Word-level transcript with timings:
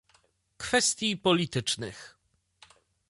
Kwestii 0.57 1.17
Politycznych 1.17 2.17